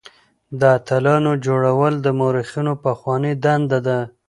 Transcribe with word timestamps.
د 0.59 0.61
اتلانو 0.77 1.31
جوړول 1.45 1.93
د 2.01 2.07
مورخينو 2.19 2.73
پخوانۍ 2.83 3.33
دنده 3.43 3.79
ده. 3.87 3.99